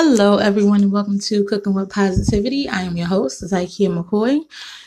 Hello, 0.00 0.36
everyone, 0.36 0.84
and 0.84 0.92
welcome 0.92 1.18
to 1.18 1.42
Cooking 1.42 1.74
with 1.74 1.90
Positivity. 1.90 2.68
I 2.68 2.82
am 2.82 2.96
your 2.96 3.08
host, 3.08 3.42
Zykia 3.42 3.88
McCoy. 3.88 4.42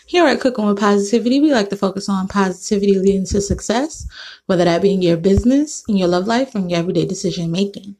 Here 0.05 0.25
at 0.25 0.39
Cooking 0.39 0.65
with 0.65 0.79
Positivity, 0.79 1.41
we 1.41 1.51
like 1.51 1.69
to 1.71 1.75
focus 1.75 2.07
on 2.07 2.29
positivity 2.29 2.97
leading 2.97 3.25
to 3.25 3.41
success, 3.41 4.07
whether 4.45 4.63
that 4.63 4.81
be 4.81 4.93
in 4.93 5.01
your 5.01 5.17
business, 5.17 5.83
in 5.89 5.97
your 5.97 6.07
love 6.07 6.27
life, 6.27 6.55
or 6.55 6.59
in 6.59 6.69
your 6.69 6.79
everyday 6.79 7.05
decision 7.05 7.51
making. 7.51 7.97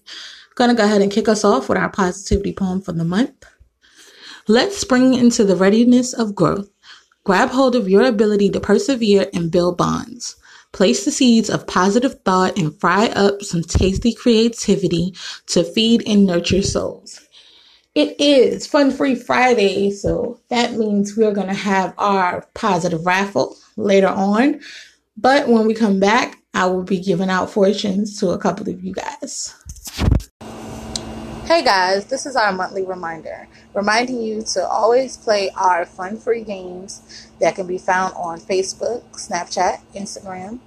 To 0.55 0.73
go 0.73 0.85
ahead 0.85 1.01
and 1.01 1.11
kick 1.11 1.27
us 1.27 1.43
off 1.43 1.67
with 1.67 1.77
our 1.77 1.89
positivity 1.89 2.53
poem 2.53 2.81
for 2.81 2.93
the 2.93 3.03
month. 3.03 3.45
Let's 4.47 4.77
spring 4.77 5.13
into 5.13 5.43
the 5.43 5.57
readiness 5.57 6.13
of 6.13 6.33
growth. 6.33 6.69
Grab 7.25 7.49
hold 7.49 7.75
of 7.75 7.89
your 7.89 8.03
ability 8.03 8.51
to 8.51 8.61
persevere 8.61 9.27
and 9.33 9.51
build 9.51 9.77
bonds. 9.77 10.37
Place 10.73 11.03
the 11.03 11.11
seeds 11.11 11.49
of 11.49 11.67
positive 11.67 12.21
thought 12.23 12.57
and 12.57 12.79
fry 12.79 13.07
up 13.07 13.41
some 13.41 13.61
tasty 13.61 14.13
creativity 14.13 15.13
to 15.47 15.65
feed 15.65 16.01
and 16.07 16.25
nurture 16.25 16.61
souls. 16.61 17.19
It 17.93 18.15
is 18.21 18.65
Fun 18.67 18.91
Free 18.91 19.15
Friday, 19.15 19.91
so 19.91 20.39
that 20.49 20.73
means 20.73 21.17
we're 21.17 21.33
going 21.33 21.49
to 21.49 21.53
have 21.53 21.93
our 21.97 22.47
positive 22.53 23.05
raffle 23.05 23.57
later 23.75 24.07
on. 24.07 24.61
But 25.17 25.49
when 25.49 25.67
we 25.67 25.73
come 25.73 25.99
back, 25.99 26.37
I 26.53 26.67
will 26.67 26.83
be 26.83 27.01
giving 27.01 27.29
out 27.29 27.49
fortunes 27.49 28.17
to 28.21 28.29
a 28.29 28.37
couple 28.37 28.69
of 28.69 28.81
you 28.81 28.93
guys. 28.93 29.53
Hey 31.45 31.65
guys, 31.65 32.05
this 32.05 32.25
is 32.25 32.37
our 32.37 32.53
monthly 32.53 32.85
reminder, 32.85 33.45
reminding 33.73 34.21
you 34.21 34.41
to 34.53 34.65
always 34.65 35.17
play 35.17 35.51
our 35.57 35.85
fun 35.85 36.15
free 36.17 36.45
games 36.45 37.27
that 37.41 37.55
can 37.55 37.67
be 37.67 37.77
found 37.77 38.13
on 38.15 38.39
Facebook, 38.39 39.03
Snapchat, 39.11 39.81
Instagram, 39.93 40.61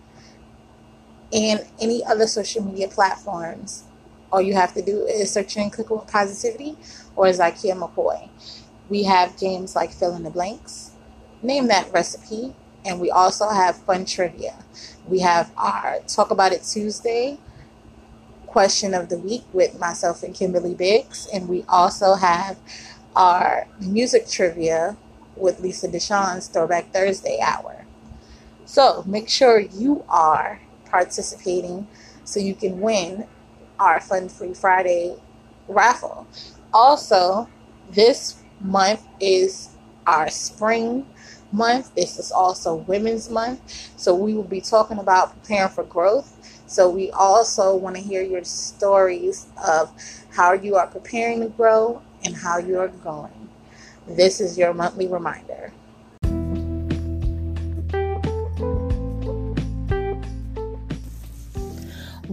and 1.34 1.66
any 1.80 2.05
other 2.05 2.27
social 2.27 2.62
media 2.62 2.88
platforms. 2.88 3.84
All 4.33 4.41
you 4.41 4.55
have 4.55 4.73
to 4.75 4.83
do 4.83 5.05
is 5.05 5.30
search 5.30 5.56
in 5.56 5.70
Click 5.70 5.91
with 5.91 6.06
Positivity 6.06 6.77
or 7.16 7.27
Zykia 7.27 7.77
McCoy. 7.79 8.29
We 8.88 9.02
have 9.05 9.36
games 9.39 9.75
like 9.75 9.92
Fill 9.92 10.14
in 10.14 10.23
the 10.23 10.31
Blanks, 10.31 10.92
Name 11.42 11.67
That 11.69 11.92
Recipe, 11.92 12.55
and 12.84 13.00
we 13.00 13.11
also 13.11 13.48
have 13.48 13.77
fun 13.77 14.05
trivia. 14.05 14.55
We 15.08 15.20
have 15.20 15.50
our 15.56 15.98
Talk 16.06 16.31
About 16.31 16.53
It 16.53 16.62
Tuesday 16.62 17.39
question 18.47 18.95
of 18.95 19.08
the 19.08 19.19
week 19.19 19.42
with 19.53 19.78
myself 19.80 20.23
and 20.23 20.34
Kimberly 20.34 20.75
Biggs. 20.75 21.27
And 21.33 21.48
we 21.48 21.64
also 21.69 22.14
have 22.14 22.56
our 23.17 23.67
music 23.80 24.28
trivia 24.28 24.97
with 25.36 25.61
Lisa 25.61 25.89
Deshawn's 25.89 26.47
Throwback 26.47 26.92
Thursday 26.92 27.41
hour. 27.41 27.84
So 28.64 29.03
make 29.06 29.28
sure 29.28 29.58
you 29.58 30.05
are 30.08 30.61
participating 30.95 31.87
so 32.25 32.41
you 32.41 32.55
can 32.55 32.81
win 32.81 33.27
our 33.78 34.00
Fun 34.00 34.28
Free 34.28 34.55
Friday 34.55 35.17
raffle. 35.69 36.27
Also, 36.73 37.48
this 37.91 38.36
month 38.61 39.03
is 39.20 39.70
our 40.06 40.28
spring 40.31 41.06
month. 41.53 41.95
This 41.95 42.19
is 42.19 42.31
also 42.31 42.75
Women's 42.75 43.28
Month. 43.28 43.61
So 43.97 44.14
we 44.14 44.34
will 44.34 44.42
be 44.42 44.61
talking 44.61 44.98
about 44.98 45.33
preparing 45.33 45.70
for 45.70 45.84
growth 45.84 46.34
so 46.67 46.89
we 46.89 47.11
also 47.11 47.77
want 47.77 47.97
to 47.97 48.03
hear 48.03 48.23
your 48.23 48.42
stories 48.45 49.47
of 49.64 49.92
how 50.33 50.53
you 50.53 50.77
are 50.77 50.86
preparing 50.86 51.41
to 51.41 51.48
grow 51.48 52.03
and 52.25 52.34
how 52.34 52.58
you 52.58 52.79
are 52.79 52.89
going. 52.89 53.48
This 54.08 54.41
is 54.41 54.58
your 54.58 54.73
monthly 54.75 55.06
reminder. 55.06 55.73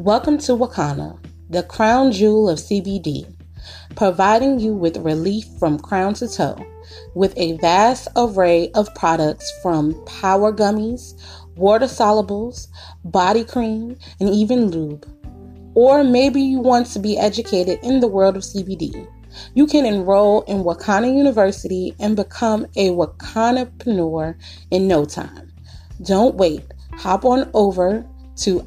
Welcome 0.02 0.40
to 0.40 0.54
Wakana, 0.54 1.24
the 1.52 1.62
crown 1.62 2.12
jewel 2.12 2.50
of 2.50 2.58
CBD, 2.58 3.32
providing 3.96 4.60
you 4.60 4.74
with 4.74 4.98
relief 4.98 5.46
from 5.60 5.78
crown 5.78 6.16
to 6.16 6.28
toe 6.28 6.58
with 7.14 7.38
a 7.38 7.56
vast 7.58 8.08
array 8.16 8.72
of 8.72 8.92
products 8.96 9.54
from 9.62 9.94
power 10.06 10.52
gummies 10.52 11.14
water 11.56 11.86
solubles, 11.86 12.68
body 13.06 13.44
cream, 13.44 13.96
and 14.20 14.30
even 14.30 14.72
lube. 14.72 15.06
Or 15.76 16.04
maybe 16.04 16.42
you 16.42 16.62
want 16.62 16.88
to 16.88 17.00
be 17.00 17.20
educated 17.20 17.78
in 17.84 18.00
the 18.00 18.08
world 18.08 18.36
of 18.36 18.42
CBD. 18.42 19.08
You 19.54 19.68
can 19.68 19.86
enroll 19.86 20.42
in 20.48 20.64
Wakana 20.64 21.16
University 21.16 21.94
and 22.00 22.16
become 22.16 22.66
a 22.76 22.90
Wakanapreneur 22.90 24.36
in 24.72 24.88
no 24.88 25.06
time. 25.06 25.54
Don't 26.02 26.38
wait. 26.38 26.64
Hop 26.94 27.24
on 27.24 27.52
over 27.54 28.04
to 28.38 28.64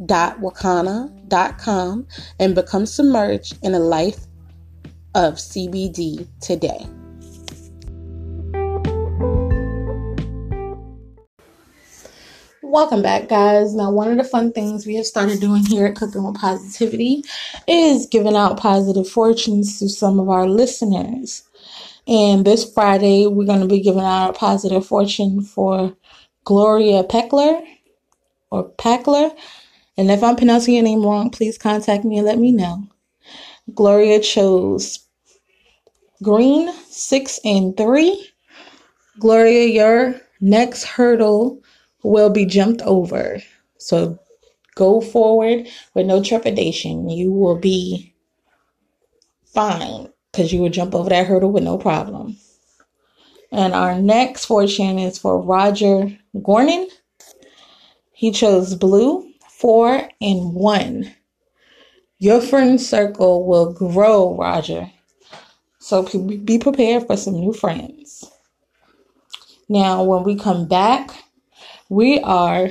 id.wakana.com 0.00 2.06
and 2.38 2.54
become 2.54 2.86
submerged 2.86 3.58
in 3.62 3.74
a 3.74 3.78
life 3.78 4.26
of 5.14 5.34
CBD 5.34 6.26
today. 6.40 6.86
Welcome 12.62 13.00
back, 13.00 13.28
guys. 13.28 13.74
Now, 13.74 13.90
one 13.90 14.10
of 14.10 14.18
the 14.18 14.24
fun 14.24 14.52
things 14.52 14.86
we 14.86 14.96
have 14.96 15.06
started 15.06 15.40
doing 15.40 15.64
here 15.64 15.86
at 15.86 15.96
Cooking 15.96 16.22
with 16.22 16.36
Positivity 16.36 17.24
is 17.66 18.04
giving 18.06 18.36
out 18.36 18.58
positive 18.58 19.08
fortunes 19.08 19.78
to 19.78 19.88
some 19.88 20.20
of 20.20 20.28
our 20.28 20.46
listeners. 20.46 21.44
And 22.06 22.44
this 22.44 22.70
Friday, 22.70 23.26
we're 23.26 23.46
going 23.46 23.62
to 23.62 23.66
be 23.66 23.80
giving 23.80 24.02
out 24.02 24.30
a 24.30 24.32
positive 24.34 24.86
fortune 24.86 25.40
for 25.40 25.96
Gloria 26.44 27.04
Peckler 27.04 27.64
or 28.50 28.68
Packler. 28.68 29.30
And 29.98 30.10
if 30.10 30.22
I'm 30.22 30.36
pronouncing 30.36 30.74
your 30.74 30.84
name 30.84 31.02
wrong, 31.02 31.28
please 31.28 31.58
contact 31.58 32.04
me 32.04 32.18
and 32.18 32.26
let 32.26 32.38
me 32.38 32.52
know. 32.52 32.84
Gloria 33.74 34.20
chose 34.20 35.00
green, 36.22 36.72
six, 36.88 37.40
and 37.44 37.76
three. 37.76 38.30
Gloria, 39.18 39.66
your 39.66 40.20
next 40.40 40.84
hurdle 40.84 41.60
will 42.04 42.30
be 42.30 42.46
jumped 42.46 42.80
over. 42.82 43.42
So 43.78 44.18
go 44.76 45.00
forward 45.00 45.66
with 45.94 46.06
no 46.06 46.22
trepidation. 46.22 47.10
You 47.10 47.32
will 47.32 47.58
be 47.58 48.14
fine 49.46 50.08
because 50.30 50.52
you 50.52 50.60
will 50.60 50.70
jump 50.70 50.94
over 50.94 51.08
that 51.08 51.26
hurdle 51.26 51.50
with 51.50 51.64
no 51.64 51.76
problem. 51.76 52.36
And 53.50 53.74
our 53.74 53.98
next 53.98 54.44
fortune 54.44 54.98
is 54.98 55.18
for 55.18 55.40
Roger 55.40 56.16
Gorman. 56.42 56.88
He 58.12 58.30
chose 58.30 58.74
blue, 58.74 59.27
four, 59.58 60.08
and 60.20 60.54
one. 60.54 61.14
Your 62.18 62.40
friend 62.40 62.80
circle 62.80 63.46
will 63.46 63.72
grow, 63.72 64.36
Roger. 64.36 64.90
So 65.80 66.02
be 66.02 66.58
prepared 66.58 67.06
for 67.06 67.16
some 67.16 67.34
new 67.34 67.52
friends. 67.52 68.24
Now, 69.68 70.02
when 70.02 70.24
we 70.24 70.36
come 70.36 70.66
back, 70.66 71.10
we 71.88 72.20
are 72.20 72.70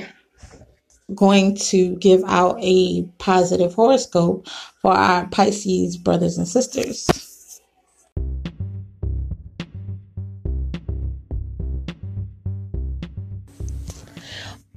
going 1.14 1.56
to 1.56 1.96
give 1.96 2.22
out 2.26 2.58
a 2.60 3.02
positive 3.18 3.74
horoscope 3.74 4.46
for 4.82 4.92
our 4.92 5.26
Pisces 5.28 5.96
brothers 5.96 6.38
and 6.38 6.46
sisters. 6.46 7.27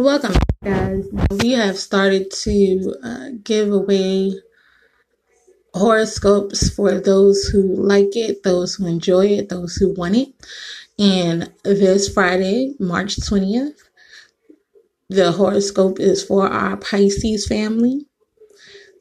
Welcome. 0.00 0.32
Guys, 0.64 1.04
we 1.42 1.52
have 1.52 1.76
started 1.76 2.30
to 2.30 2.94
uh, 3.04 3.26
give 3.44 3.70
away 3.70 4.32
horoscopes 5.74 6.70
for 6.70 6.98
those 6.98 7.44
who 7.44 7.60
like 7.76 8.16
it, 8.16 8.42
those 8.42 8.76
who 8.76 8.86
enjoy 8.86 9.26
it, 9.26 9.50
those 9.50 9.76
who 9.76 9.92
want 9.92 10.16
it. 10.16 10.28
And 10.98 11.52
this 11.64 12.10
Friday, 12.10 12.76
March 12.80 13.16
20th, 13.16 13.76
the 15.10 15.32
horoscope 15.32 16.00
is 16.00 16.24
for 16.24 16.48
our 16.48 16.78
Pisces 16.78 17.46
family. 17.46 18.06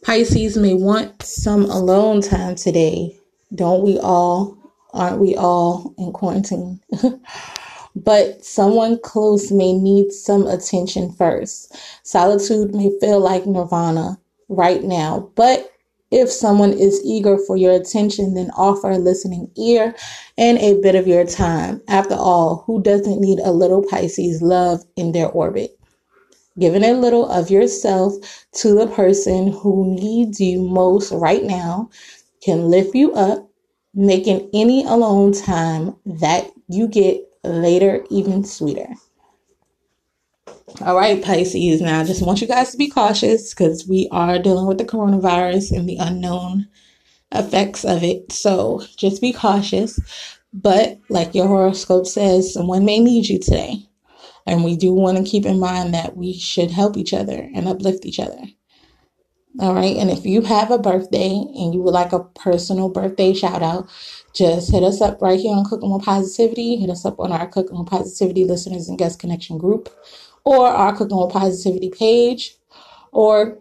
Pisces 0.04 0.58
may 0.58 0.74
want 0.74 1.24
some 1.24 1.64
alone 1.64 2.20
time 2.22 2.56
today. 2.56 3.18
Don't 3.56 3.84
we 3.84 3.98
all? 4.00 4.58
Aren't 4.94 5.22
we 5.22 5.38
all 5.38 5.94
in 5.98 6.12
quarantine? 6.12 6.82
but 7.96 8.44
someone 8.44 9.00
close 9.00 9.52
may 9.52 9.74
need 9.74 10.12
some 10.12 10.48
attention 10.48 11.12
first. 11.14 11.76
Solitude 12.04 12.74
may 12.74 12.92
feel 13.00 13.20
like 13.20 13.46
nirvana 13.46 14.20
right 14.48 14.84
now, 14.84 15.32
but 15.36 15.72
if 16.12 16.32
someone 16.32 16.74
is 16.74 17.02
eager 17.06 17.38
for 17.38 17.56
your 17.56 17.74
attention, 17.74 18.34
then 18.34 18.50
offer 18.58 18.90
a 18.90 18.98
listening 18.98 19.52
ear 19.56 19.94
and 20.38 20.58
a 20.58 20.82
bit 20.82 20.96
of 20.96 21.08
your 21.08 21.24
time. 21.24 21.82
After 21.88 22.16
all, 22.16 22.64
who 22.66 22.82
doesn't 22.82 23.22
need 23.22 23.40
a 23.40 23.52
little 23.52 23.86
Pisces 23.88 24.42
love 24.42 24.84
in 24.96 25.12
their 25.12 25.30
orbit? 25.30 25.78
Giving 26.58 26.84
a 26.84 26.94
little 26.94 27.30
of 27.30 27.52
yourself 27.52 28.16
to 28.54 28.74
the 28.74 28.88
person 28.88 29.52
who 29.52 29.94
needs 29.96 30.42
you 30.42 30.62
most 30.62 31.12
right 31.12 31.44
now 31.44 31.90
can 32.42 32.70
lift 32.70 32.96
you 32.96 33.14
up, 33.14 33.48
making 33.94 34.50
any 34.52 34.84
alone 34.86 35.32
time 35.32 35.96
that 36.06 36.50
you 36.68 36.88
get 36.88 37.22
later 37.44 38.06
even 38.10 38.44
sweeter. 38.44 38.88
All 40.82 40.96
right, 40.96 41.24
Pisces. 41.24 41.82
Now, 41.82 42.02
I 42.02 42.04
just 42.04 42.26
want 42.26 42.42
you 42.42 42.48
guys 42.48 42.72
to 42.72 42.78
be 42.78 42.90
cautious 42.90 43.54
because 43.54 43.88
we 43.88 44.08
are 44.12 44.40
dealing 44.40 44.68
with 44.68 44.78
the 44.78 44.86
coronavirus 44.86 45.76
and 45.76 45.90
the 45.90 45.98
unknown 46.00 46.68
effects 47.32 47.84
of 47.84 48.04
it. 48.04 48.32
So 48.32 48.84
just 48.96 49.22
be 49.22 49.34
cautious. 49.34 50.00
But, 50.54 51.00
like 51.10 51.36
your 51.36 51.48
horoscope 51.48 52.08
says, 52.08 52.54
someone 52.54 52.86
may 52.86 53.00
need 53.00 53.28
you 53.28 53.40
today. 53.40 53.88
And 54.46 54.64
we 54.64 54.76
do 54.76 54.94
want 54.94 55.18
to 55.18 55.24
keep 55.24 55.46
in 55.46 55.60
mind 55.60 55.94
that 55.94 56.18
we 56.18 56.34
should 56.34 56.72
help 56.72 56.98
each 56.98 57.14
other 57.14 57.50
and 57.54 57.68
uplift 57.68 58.06
each 58.06 58.20
other. 58.20 58.42
All 59.58 59.74
right. 59.74 59.98
And 59.98 60.12
if 60.12 60.26
you 60.26 60.42
have 60.42 60.70
a 60.70 60.78
birthday 60.78 61.32
and 61.32 61.74
you 61.74 61.82
would 61.82 61.94
like 61.94 62.14
a 62.14 62.24
personal 62.24 62.88
birthday 62.88 63.34
shout 63.34 63.64
out, 63.64 63.90
just 64.32 64.72
hit 64.72 64.84
us 64.84 65.02
up 65.02 65.22
right 65.22 65.40
here 65.40 65.56
on 65.56 65.66
Cooking 65.66 65.92
with 65.92 66.04
Positivity. 66.04 66.76
Hit 66.76 66.90
us 66.90 67.04
up 67.04 67.20
on 67.20 67.32
our 67.32 67.48
Cooking 67.48 67.80
with 67.80 67.88
Positivity 67.88 68.46
listeners 68.46 68.88
and 68.88 69.00
guest 69.00 69.20
connection 69.20 69.58
group 69.58 69.90
or 70.46 70.68
our 70.68 70.96
Cooking 70.96 71.18
with 71.18 71.32
Positivity 71.32 71.90
page 71.90 72.56
or 73.12 73.58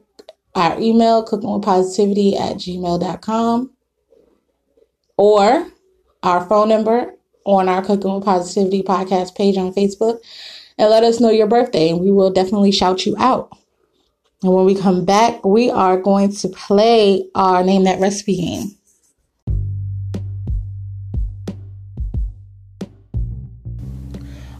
our 0.55 0.79
email, 0.81 1.23
cooking 1.23 1.52
with 1.52 1.62
positivity 1.62 2.37
at 2.37 2.56
gmail.com 2.56 3.70
or 5.17 5.69
our 6.23 6.49
phone 6.49 6.69
number 6.69 7.14
on 7.44 7.69
our 7.69 7.82
Cooking 7.82 8.14
with 8.14 8.25
Positivity 8.25 8.82
podcast 8.82 9.35
page 9.37 9.56
on 9.56 9.73
Facebook 9.73 10.20
and 10.76 10.90
let 10.90 11.05
us 11.05 11.20
know 11.20 11.31
your 11.31 11.46
birthday 11.46 11.90
and 11.90 12.00
we 12.00 12.11
will 12.11 12.31
definitely 12.31 12.73
shout 12.73 13.06
you 13.06 13.17
out. 13.19 13.57
And 14.43 14.52
when 14.52 14.64
we 14.67 14.76
come 14.76 15.05
back, 15.05 15.44
we 15.44 15.69
are 15.69 16.00
going 16.00 16.32
to 16.32 16.49
play 16.49 17.29
our 17.35 17.64
Name 17.64 17.82
That 17.85 17.99
Recipe 17.99 18.37
game. 18.37 18.70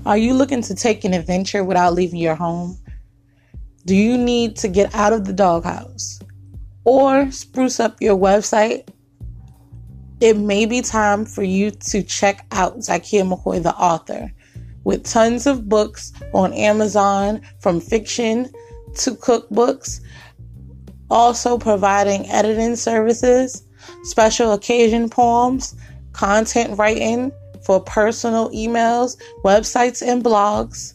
Are 0.05 0.19
you 0.19 0.35
looking 0.35 0.63
to 0.63 0.75
take 0.75 1.05
an 1.05 1.15
adventure 1.15 1.63
without 1.63 1.95
leaving 1.95 2.19
your 2.19 2.35
home? 2.35 2.77
Do 3.85 3.95
you 3.95 4.19
need 4.19 4.57
to 4.57 4.69
get 4.69 4.93
out 4.97 5.13
of 5.13 5.27
the 5.27 5.33
doghouse 5.33 6.19
or 6.85 7.31
spruce 7.31 7.79
up 7.79 7.99
your 8.01 8.17
website? 8.17 8.89
It 10.21 10.37
may 10.39 10.67
be 10.67 10.83
time 10.83 11.25
for 11.25 11.45
you 11.45 11.71
to 11.71 12.03
check 12.03 12.45
out 12.51 12.79
Zykia 12.79 13.23
McCoy, 13.23 13.63
the 13.63 13.75
author, 13.77 14.33
with 14.83 15.05
tons 15.05 15.47
of 15.47 15.69
books 15.69 16.13
on 16.35 16.53
Amazon 16.53 17.41
from 17.61 17.81
fiction 17.81 18.51
to 18.97 19.13
cookbooks, 19.13 20.01
also 21.11 21.59
providing 21.59 22.29
editing 22.29 22.77
services, 22.77 23.63
special 24.03 24.53
occasion 24.53 25.09
poems, 25.09 25.75
content 26.13 26.79
writing 26.79 27.33
for 27.65 27.81
personal 27.81 28.51
emails, 28.51 29.17
websites, 29.45 30.07
and 30.07 30.23
blogs. 30.25 30.95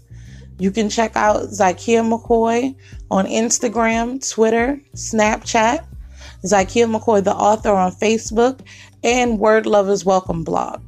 You 0.59 0.71
can 0.71 0.89
check 0.89 1.15
out 1.15 1.43
Zykia 1.49 2.03
McCoy 2.07 2.75
on 3.09 3.25
Instagram, 3.25 4.27
Twitter, 4.29 4.79
Snapchat, 4.95 5.85
Zykia 6.45 6.93
McCoy, 6.93 7.23
the 7.23 7.33
author, 7.33 7.71
on 7.71 7.91
Facebook, 7.93 8.59
and 9.03 9.39
Word 9.39 9.65
Lovers 9.65 10.05
Welcome 10.05 10.43
blog. 10.43 10.82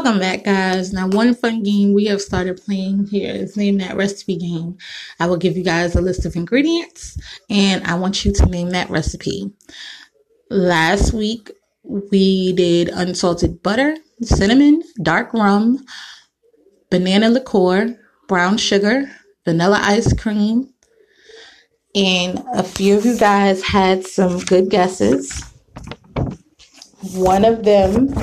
Welcome 0.00 0.20
back, 0.20 0.44
guys. 0.44 0.92
Now, 0.92 1.08
one 1.08 1.34
fun 1.34 1.64
game 1.64 1.92
we 1.92 2.04
have 2.04 2.22
started 2.22 2.62
playing 2.64 3.08
here 3.08 3.34
is 3.34 3.56
name 3.56 3.78
that 3.78 3.96
recipe 3.96 4.36
game. 4.36 4.78
I 5.18 5.26
will 5.26 5.36
give 5.36 5.56
you 5.56 5.64
guys 5.64 5.96
a 5.96 6.00
list 6.00 6.24
of 6.24 6.36
ingredients 6.36 7.18
and 7.50 7.84
I 7.84 7.96
want 7.96 8.24
you 8.24 8.32
to 8.34 8.46
name 8.46 8.70
that 8.70 8.90
recipe. 8.90 9.50
Last 10.50 11.12
week 11.12 11.50
we 11.82 12.52
did 12.52 12.90
unsalted 12.90 13.60
butter, 13.60 13.96
cinnamon, 14.22 14.84
dark 15.02 15.34
rum, 15.34 15.84
banana 16.92 17.28
liqueur, 17.28 17.98
brown 18.28 18.56
sugar, 18.56 19.10
vanilla 19.44 19.80
ice 19.82 20.12
cream, 20.12 20.72
and 21.96 22.40
a 22.54 22.62
few 22.62 22.98
of 22.98 23.04
you 23.04 23.18
guys 23.18 23.64
had 23.64 24.06
some 24.06 24.38
good 24.38 24.70
guesses. 24.70 25.42
One 27.14 27.44
of 27.44 27.64
them 27.64 28.14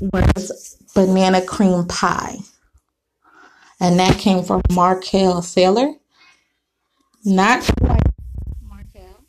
was 0.00 0.76
banana 0.94 1.42
cream 1.42 1.86
pie. 1.86 2.36
And 3.80 3.98
that 4.00 4.18
came 4.18 4.42
from 4.42 4.62
Markel 4.72 5.42
Sailor. 5.42 5.94
Not 7.24 7.62
quite 7.80 8.02
Markel. 8.68 9.24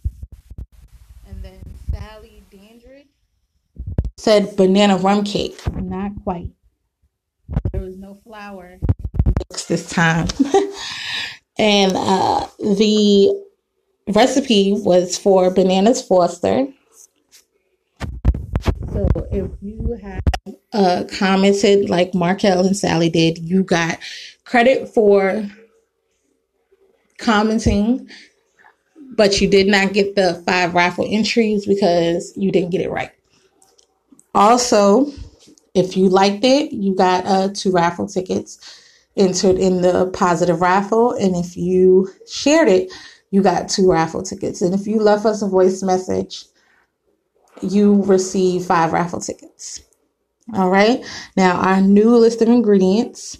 And 1.27 1.43
then 1.43 1.59
Sally 1.91 2.43
Dandridge 2.51 3.07
said 4.17 4.55
banana 4.55 4.97
rum 4.97 5.23
cake. 5.23 5.59
Not 5.73 6.11
quite. 6.23 6.51
There 7.71 7.81
was 7.81 7.97
no 7.97 8.15
flour 8.15 8.79
this 9.67 9.89
time. 9.89 10.27
and 11.57 11.93
uh, 11.95 12.47
the 12.59 13.43
recipe 14.07 14.73
was 14.73 15.17
for 15.17 15.51
bananas 15.51 16.01
Foster. 16.01 16.67
So 18.91 19.07
if 19.31 19.51
you 19.61 19.99
have 20.01 20.21
uh, 20.73 21.03
commented 21.17 21.89
like 21.89 22.13
Markel 22.13 22.65
and 22.65 22.75
Sally 22.75 23.09
did, 23.09 23.37
you 23.37 23.63
got 23.63 23.99
credit 24.45 24.87
for 24.87 25.45
commenting, 27.17 28.09
but 29.15 29.41
you 29.41 29.49
did 29.49 29.67
not 29.67 29.93
get 29.93 30.15
the 30.15 30.41
five 30.45 30.73
raffle 30.73 31.07
entries 31.09 31.65
because 31.65 32.33
you 32.35 32.51
didn't 32.51 32.71
get 32.71 32.81
it 32.81 32.91
right. 32.91 33.11
Also, 34.35 35.11
if 35.73 35.97
you 35.97 36.09
liked 36.09 36.43
it, 36.43 36.71
you 36.71 36.95
got 36.95 37.25
uh, 37.25 37.49
two 37.53 37.71
raffle 37.71 38.07
tickets 38.07 38.79
entered 39.17 39.57
in 39.57 39.81
the 39.81 40.09
positive 40.13 40.61
raffle. 40.61 41.13
And 41.13 41.35
if 41.35 41.57
you 41.57 42.09
shared 42.27 42.69
it, 42.69 42.91
you 43.31 43.41
got 43.43 43.69
two 43.69 43.91
raffle 43.91 44.23
tickets. 44.23 44.61
And 44.61 44.73
if 44.73 44.87
you 44.87 44.99
left 44.99 45.25
us 45.25 45.41
a 45.41 45.47
voice 45.47 45.83
message, 45.83 46.45
you 47.61 48.03
receive 48.03 48.65
five 48.65 48.93
raffle 48.93 49.19
tickets. 49.19 49.81
All 50.53 50.69
right. 50.69 51.05
Now, 51.37 51.57
our 51.57 51.81
new 51.81 52.15
list 52.15 52.41
of 52.41 52.49
ingredients 52.49 53.37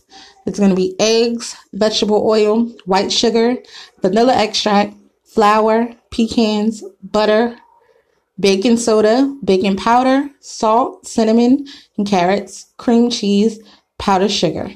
it's 0.49 0.57
going 0.57 0.71
to 0.71 0.75
be 0.75 0.95
eggs, 0.99 1.55
vegetable 1.73 2.27
oil, 2.27 2.65
white 2.85 3.11
sugar, 3.11 3.57
vanilla 4.01 4.33
extract, 4.33 4.95
flour, 5.23 5.93
pecans, 6.09 6.83
butter, 7.03 7.55
baking 8.39 8.77
soda, 8.77 9.35
baking 9.43 9.77
powder, 9.77 10.27
salt, 10.39 11.05
cinnamon, 11.05 11.67
and 11.97 12.07
carrots, 12.07 12.73
cream 12.77 13.11
cheese, 13.11 13.59
powdered 13.99 14.31
sugar. 14.31 14.71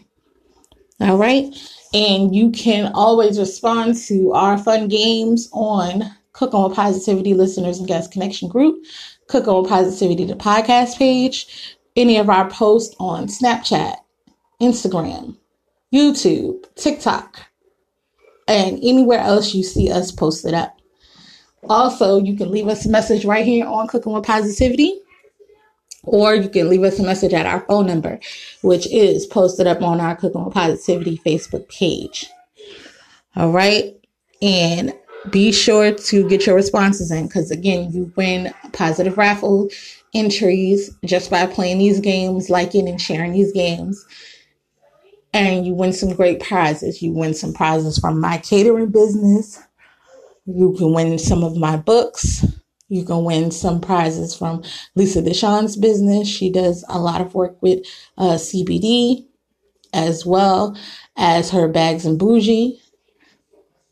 All 1.00 1.18
right. 1.18 1.52
And 1.92 2.36
you 2.36 2.52
can 2.52 2.92
always 2.94 3.40
respond 3.40 3.98
to 4.08 4.32
our 4.34 4.60
fun 4.60 4.88
games 4.90 5.50
on 5.54 6.04
Cooking 6.34 6.60
on 6.60 6.74
Positivity 6.74 7.34
listeners 7.34 7.80
and 7.80 7.88
guest 7.88 8.12
connection 8.12 8.48
group, 8.48 8.84
Cooking 9.28 9.50
on 9.50 9.68
Positivity, 9.68 10.26
the 10.26 10.36
podcast 10.36 10.98
page, 10.98 11.78
any 11.96 12.18
of 12.18 12.30
our 12.30 12.50
posts 12.50 12.96
on 13.00 13.28
Snapchat, 13.28 13.96
Instagram, 14.62 15.38
YouTube, 15.94 16.66
TikTok, 16.76 17.48
and 18.48 18.78
anywhere 18.84 19.20
else 19.20 19.54
you 19.56 19.64
see 19.64 19.92
us 19.92 20.12
posted 20.12 20.54
up. 20.54 20.80
Also, 21.70 22.20
you 22.20 22.36
can 22.38 22.52
leave 22.52 22.68
us 22.68 22.86
a 22.86 22.90
message 22.90 23.26
right 23.26 23.46
here 23.46 23.66
on 23.66 23.88
Cooking 23.88 24.14
with 24.14 24.26
Positivity 24.26 25.00
Or 26.04 26.36
you 26.36 26.50
can 26.50 26.70
leave 26.70 26.84
us 26.84 27.00
a 27.00 27.04
message 27.04 27.34
at 27.34 27.46
our 27.46 27.62
phone 27.62 27.88
number, 27.88 28.20
which 28.62 28.88
is 28.92 29.26
posted 29.26 29.68
up 29.68 29.82
on 29.82 30.02
our 30.02 30.16
Cooking 30.16 30.44
with 30.44 30.54
Positivity 30.54 31.20
Facebook 31.26 31.70
page. 31.70 32.30
All 33.36 33.52
right. 33.52 33.96
And 34.42 34.94
be 35.32 35.52
sure 35.54 35.94
to 35.94 36.28
get 36.28 36.46
your 36.46 36.56
responses 36.56 37.12
in 37.12 37.28
because, 37.28 37.52
again, 37.52 37.92
you 37.94 38.12
win 38.18 38.54
a 38.66 38.70
positive 38.72 39.18
raffle 39.18 39.70
entries 40.14 40.92
just 41.06 41.30
by 41.30 41.46
playing 41.46 41.80
these 41.80 42.00
games, 42.00 42.50
liking 42.50 42.88
and 42.88 43.02
sharing 43.02 43.34
these 43.34 43.52
games. 43.52 44.06
And 45.34 45.66
you 45.66 45.74
win 45.74 45.94
some 45.94 46.14
great 46.14 46.40
prizes. 46.42 47.02
You 47.02 47.12
win 47.14 47.34
some 47.34 47.54
prizes 47.54 47.98
from 47.98 48.20
my 48.20 48.38
catering 48.38 48.92
business. 48.92 49.60
You 50.46 50.76
can 50.78 50.94
win 50.94 51.18
some 51.18 51.44
of 51.44 51.58
my 51.58 51.78
books. 51.78 52.46
You 52.90 53.04
can 53.04 53.24
win 53.24 53.50
some 53.50 53.82
prizes 53.82 54.36
from 54.36 54.64
Lisa 54.96 55.22
Deshawn's 55.24 55.76
business. 55.76 56.28
She 56.28 56.52
does 56.52 56.86
a 56.88 57.00
lot 57.00 57.22
of 57.22 57.34
work 57.34 57.62
with 57.62 57.80
uh, 58.18 58.36
CBD 58.36 59.26
as 59.94 60.26
well 60.26 60.78
as 61.16 61.52
her 61.52 61.68
bags 61.68 62.06
and 62.06 62.20
bougie 62.20 62.80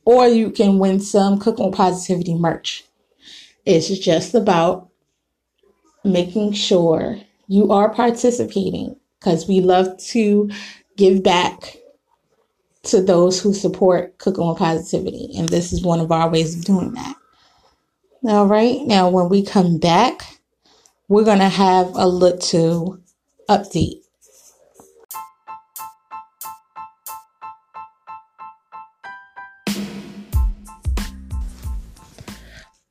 or 0.05 0.27
you 0.27 0.51
can 0.51 0.79
win 0.79 0.99
some 0.99 1.39
Cooking 1.39 1.71
Positivity 1.71 2.35
merch. 2.35 2.85
It's 3.65 3.87
just 3.99 4.33
about 4.33 4.89
making 6.03 6.53
sure 6.53 7.17
you 7.47 7.71
are 7.71 7.93
participating 7.93 8.95
because 9.19 9.47
we 9.47 9.61
love 9.61 9.97
to 9.97 10.49
give 10.97 11.23
back 11.23 11.77
to 12.83 13.01
those 13.01 13.41
who 13.41 13.53
support 13.53 14.17
Cooking 14.17 14.47
with 14.47 14.57
Positivity. 14.57 15.29
And 15.37 15.47
this 15.49 15.71
is 15.71 15.83
one 15.83 15.99
of 15.99 16.11
our 16.11 16.29
ways 16.29 16.57
of 16.57 16.65
doing 16.65 16.93
that. 16.93 17.15
All 18.23 18.47
right. 18.47 18.81
Now, 18.81 19.09
when 19.09 19.29
we 19.29 19.43
come 19.43 19.77
back, 19.77 20.39
we're 21.07 21.23
going 21.23 21.39
to 21.39 21.49
have 21.49 21.87
a 21.95 22.07
little 22.07 22.99
update 23.49 24.01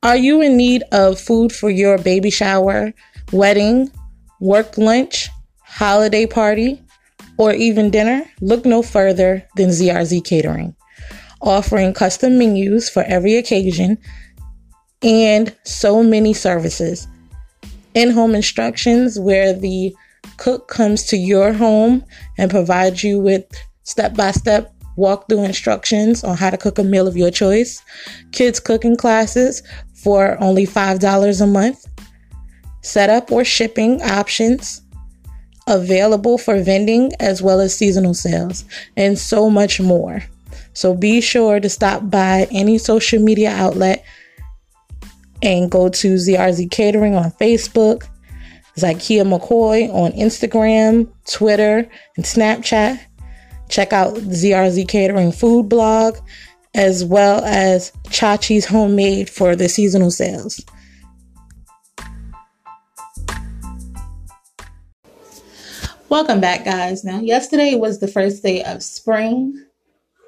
Are 0.03 0.17
you 0.17 0.41
in 0.41 0.57
need 0.57 0.83
of 0.93 1.21
food 1.21 1.53
for 1.53 1.69
your 1.69 1.99
baby 1.99 2.31
shower, 2.31 2.95
wedding, 3.33 3.93
work 4.41 4.79
lunch, 4.79 5.29
holiday 5.63 6.25
party, 6.25 6.83
or 7.37 7.53
even 7.53 7.91
dinner? 7.91 8.25
Look 8.41 8.65
no 8.65 8.83
further 8.83 9.47
than 9.57 9.69
ZRZ 9.69 10.25
Catering, 10.25 10.75
offering 11.43 11.93
custom 11.93 12.39
menus 12.39 12.89
for 12.89 13.03
every 13.03 13.37
occasion 13.37 13.99
and 15.03 15.55
so 15.65 16.03
many 16.03 16.33
services. 16.33 17.07
In 17.93 18.11
home 18.11 18.35
instructions, 18.35 19.21
where 19.21 19.53
the 19.53 19.95
cook 20.39 20.69
comes 20.69 21.05
to 21.09 21.19
your 21.19 21.53
home 21.53 22.07
and 22.39 22.51
provides 22.51 23.05
you 23.05 23.21
with 23.21 23.45
step 23.83 24.15
by 24.15 24.31
step 24.31 24.73
walkthrough 25.01 25.45
instructions 25.45 26.23
on 26.23 26.37
how 26.37 26.51
to 26.51 26.59
cook 26.59 26.79
a 26.79 26.85
meal 26.85 27.09
of 27.09 27.17
your 27.17 27.31
choice, 27.31 27.83
kids' 28.33 28.61
cooking 28.61 28.97
classes 28.97 29.63
for 29.95 30.37
only 30.43 30.67
$5 30.67 31.41
a 31.41 31.47
month, 31.47 31.87
setup 32.83 33.33
or 33.33 33.45
shipping 33.45 34.03
options 34.03 34.83
available 35.67 36.37
for 36.37 36.63
vending 36.63 37.13
as 37.21 37.41
well 37.41 37.61
as 37.61 37.75
seasonal 37.75 38.15
sales, 38.15 38.65
and 38.97 39.19
so 39.19 39.49
much 39.49 39.81
more. 39.81 40.23
So 40.73 40.95
be 40.95 41.21
sure 41.21 41.61
to 41.61 41.69
stop 41.69 42.11
by 42.11 42.47
any 42.51 42.79
social 42.79 43.21
media 43.23 43.51
outlet 43.51 44.05
and 45.43 45.71
go 45.71 45.89
to 45.89 46.15
ZRZ 46.15 46.71
Catering 46.71 47.15
on 47.15 47.31
Facebook, 47.33 48.07
Zykia 48.77 49.25
McCoy 49.25 49.93
on 49.93 50.13
Instagram, 50.13 51.09
Twitter, 51.31 51.89
and 52.17 52.25
Snapchat. 52.25 53.01
Check 53.71 53.93
out 53.93 54.15
ZRZ 54.15 54.89
Catering 54.89 55.31
food 55.31 55.69
blog 55.69 56.19
as 56.75 57.05
well 57.05 57.45
as 57.45 57.93
Chachi's 58.09 58.67
homemade 58.67 59.31
for 59.31 59.55
the 59.55 59.69
seasonal 59.69 60.11
sales. 60.11 60.65
Welcome 66.09 66.41
back, 66.41 66.65
guys. 66.65 67.05
Now, 67.05 67.21
yesterday 67.21 67.77
was 67.77 68.01
the 68.01 68.09
first 68.09 68.43
day 68.43 68.65
of 68.65 68.83
spring 68.83 69.65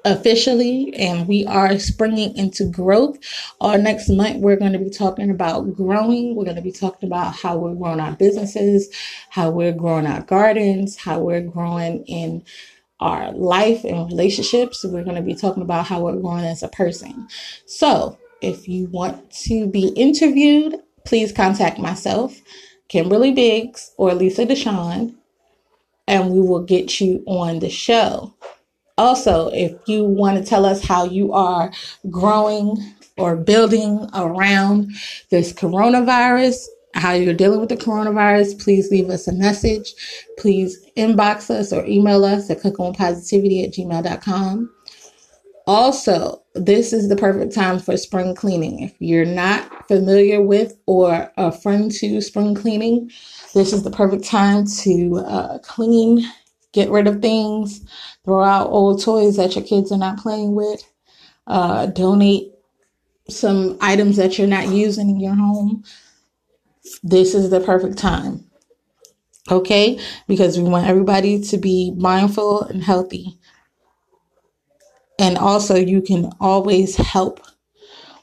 officially, 0.05 0.93
and 0.95 1.27
we 1.27 1.45
are 1.45 1.77
springing 1.79 2.37
into 2.37 2.65
growth. 2.65 3.17
Our 3.59 3.77
next 3.77 4.09
month, 4.09 4.37
we're 4.37 4.55
going 4.55 4.73
to 4.73 4.79
be 4.79 4.89
talking 4.89 5.29
about 5.29 5.75
growing. 5.75 6.35
We're 6.35 6.45
going 6.45 6.55
to 6.55 6.61
be 6.61 6.71
talking 6.71 7.07
about 7.07 7.35
how 7.35 7.57
we're 7.57 7.75
growing 7.75 7.99
our 7.99 8.13
businesses, 8.13 8.89
how 9.29 9.49
we're 9.49 9.73
growing 9.73 10.07
our 10.07 10.21
gardens, 10.21 10.95
how 10.95 11.19
we're 11.19 11.41
growing 11.41 12.05
in 12.05 12.43
our 13.03 13.33
life 13.33 13.83
and 13.83 14.07
relationships. 14.07 14.83
We're 14.83 15.03
going 15.03 15.17
to 15.17 15.21
be 15.21 15.35
talking 15.35 15.61
about 15.61 15.85
how 15.85 16.01
we're 16.01 16.15
growing 16.15 16.45
as 16.45 16.63
a 16.63 16.69
person. 16.69 17.27
So, 17.65 18.17
if 18.41 18.67
you 18.67 18.87
want 18.87 19.29
to 19.45 19.67
be 19.67 19.89
interviewed, 19.89 20.75
please 21.05 21.31
contact 21.31 21.79
myself, 21.79 22.41
Kimberly 22.87 23.31
Biggs, 23.31 23.91
or 23.97 24.13
Lisa 24.13 24.45
Deshawn, 24.45 25.15
and 26.07 26.29
we 26.31 26.41
will 26.41 26.63
get 26.63 26.99
you 27.01 27.23
on 27.27 27.59
the 27.59 27.69
show. 27.69 28.33
Also, 28.97 29.49
if 29.49 29.73
you 29.85 30.03
want 30.03 30.37
to 30.37 30.49
tell 30.49 30.65
us 30.65 30.85
how 30.85 31.03
you 31.03 31.33
are 31.33 31.71
growing 32.09 32.77
or 33.17 33.35
building 33.35 34.07
around 34.13 34.91
this 35.29 35.51
coronavirus, 35.51 36.67
how 36.93 37.13
you're 37.13 37.33
dealing 37.33 37.59
with 37.59 37.69
the 37.69 37.77
coronavirus, 37.77 38.61
please 38.61 38.91
leave 38.91 39.09
us 39.09 39.27
a 39.27 39.33
message. 39.33 39.93
Please 40.37 40.79
inbox 40.95 41.49
us 41.49 41.73
or 41.73 41.85
email 41.85 42.23
us 42.23 42.49
at 42.49 42.59
cookingwithpositivity 42.61 43.63
at 43.63 43.73
gmail.com. 43.73 44.69
Also, 45.65 46.43
this 46.55 46.91
is 46.91 47.07
the 47.07 47.15
perfect 47.15 47.53
time 47.53 47.79
for 47.79 47.95
spring 47.95 48.35
cleaning. 48.35 48.81
If 48.81 48.93
you're 48.99 49.25
not 49.25 49.87
familiar 49.87 50.41
with 50.41 50.77
or 50.85 51.31
a 51.37 51.51
friend 51.51 51.89
to 51.91 52.21
spring 52.21 52.53
cleaning, 52.53 53.09
this 53.53 53.71
is 53.71 53.83
the 53.83 53.91
perfect 53.91 54.25
time 54.25 54.65
to 54.81 55.23
uh, 55.25 55.57
clean, 55.59 56.21
get 56.73 56.89
rid 56.89 57.07
of 57.07 57.21
things, 57.21 57.81
throw 58.25 58.43
out 58.43 58.69
old 58.69 59.01
toys 59.01 59.37
that 59.37 59.55
your 59.55 59.63
kids 59.63 59.91
are 59.91 59.97
not 59.97 60.19
playing 60.19 60.53
with, 60.53 60.83
uh, 61.47 61.85
donate 61.87 62.51
some 63.29 63.77
items 63.79 64.17
that 64.17 64.37
you're 64.37 64.47
not 64.47 64.67
using 64.67 65.09
in 65.09 65.19
your 65.19 65.35
home 65.35 65.83
this 67.03 67.33
is 67.33 67.49
the 67.49 67.59
perfect 67.59 67.97
time. 67.97 68.45
Okay? 69.49 69.99
Because 70.27 70.57
we 70.57 70.69
want 70.69 70.87
everybody 70.87 71.41
to 71.41 71.57
be 71.57 71.91
mindful 71.97 72.63
and 72.63 72.83
healthy. 72.83 73.37
And 75.19 75.37
also, 75.37 75.75
you 75.75 76.01
can 76.01 76.31
always 76.39 76.95
help 76.95 77.39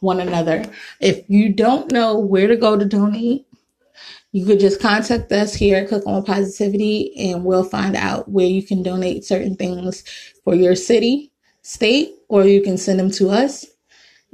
one 0.01 0.21
another. 0.21 0.65
If 1.01 1.29
you 1.29 1.53
don't 1.53 1.93
know 1.93 2.19
where 2.19 2.49
to 2.49 2.57
go 2.57 2.77
to 2.77 2.85
donate, 2.85 3.47
you 4.33 4.47
could 4.47 4.61
just 4.61 4.81
contact 4.81 5.31
us 5.33 5.55
here 5.55 5.79
at 5.79 5.89
Cook 5.89 6.05
on 6.07 6.25
Positivity 6.25 7.13
and 7.17 7.45
we'll 7.45 7.65
find 7.65 7.97
out 7.97 8.29
where 8.29 8.47
you 8.47 8.63
can 8.63 8.83
donate 8.83 9.25
certain 9.25 9.57
things 9.57 10.05
for 10.45 10.55
your 10.55 10.77
city, 10.77 11.33
state, 11.63 12.15
or 12.29 12.45
you 12.45 12.63
can 12.63 12.79
send 12.79 12.99
them 12.99 13.11
to 13.13 13.29
us 13.29 13.67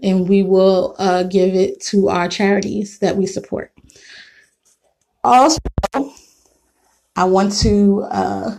and 0.03 0.29
we 0.29 0.43
will 0.43 0.95
uh, 0.99 1.23
give 1.23 1.55
it 1.55 1.81
to 1.81 2.09
our 2.09 2.29
charities 2.29 2.99
that 2.99 3.17
we 3.17 3.27
support. 3.27 3.73
Also, 5.27 5.59
I 7.17 7.25
want 7.25 7.53
to 7.63 8.07
uh, 8.13 8.59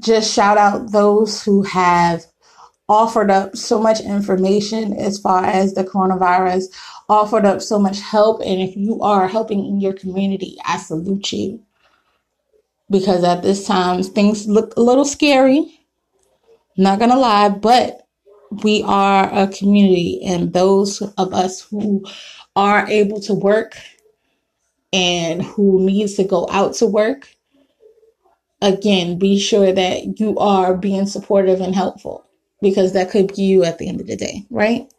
just 0.00 0.34
shout 0.34 0.58
out 0.58 0.90
those 0.90 1.44
who 1.44 1.62
have 1.62 2.24
offered 2.88 3.30
up 3.30 3.56
so 3.56 3.80
much 3.80 4.00
information 4.00 4.94
as 4.94 5.20
far 5.20 5.44
as 5.44 5.74
the 5.74 5.84
coronavirus, 5.84 6.64
offered 7.08 7.46
up 7.46 7.62
so 7.62 7.78
much 7.78 8.00
help. 8.00 8.40
And 8.40 8.60
if 8.60 8.76
you 8.76 9.00
are 9.00 9.28
helping 9.28 9.64
in 9.64 9.80
your 9.80 9.92
community, 9.92 10.56
I 10.66 10.78
salute 10.78 11.30
you. 11.30 11.62
Because 12.90 13.22
at 13.22 13.44
this 13.44 13.64
time, 13.64 14.02
things 14.02 14.48
look 14.48 14.76
a 14.76 14.80
little 14.80 15.04
scary. 15.04 15.84
Not 16.76 16.98
gonna 16.98 17.16
lie, 17.16 17.50
but 17.50 18.08
we 18.64 18.82
are 18.82 19.32
a 19.32 19.46
community, 19.46 20.20
and 20.24 20.52
those 20.52 21.00
of 21.00 21.32
us 21.32 21.60
who 21.60 22.04
are 22.56 22.88
able 22.88 23.20
to 23.20 23.34
work 23.34 23.76
and 24.96 25.42
who 25.42 25.84
needs 25.84 26.14
to 26.14 26.24
go 26.24 26.48
out 26.50 26.72
to 26.72 26.86
work, 26.86 27.28
again, 28.62 29.18
be 29.18 29.38
sure 29.38 29.70
that 29.70 30.18
you 30.18 30.38
are 30.38 30.74
being 30.74 31.04
supportive 31.04 31.60
and 31.60 31.74
helpful 31.74 32.24
because 32.62 32.94
that 32.94 33.10
could 33.10 33.34
be 33.34 33.42
you 33.42 33.62
at 33.62 33.76
the 33.76 33.88
end 33.88 34.00
of 34.00 34.06
the 34.06 34.16
day, 34.16 34.46
right? 34.48 34.90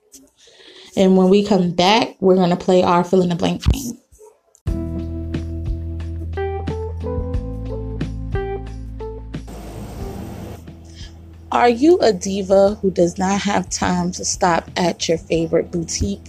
And 0.96 1.18
when 1.18 1.30
we 1.30 1.44
come 1.44 1.72
back, 1.72 2.16
we're 2.20 2.36
going 2.36 2.52
to 2.52 2.56
play 2.56 2.84
our 2.84 3.04
fill 3.04 3.24
in 3.24 3.30
the 3.30 3.36
blank 3.36 3.64
game. 3.72 3.98
Are 11.52 11.70
you 11.70 11.98
a 12.02 12.14
diva 12.14 12.76
who 12.76 12.92
does 12.92 13.18
not 13.18 13.42
have 13.42 13.68
time 13.72 14.12
to 14.12 14.24
stop 14.24 14.70
at 14.78 15.10
your 15.10 15.18
favorite 15.18 15.72
boutique 15.72 16.22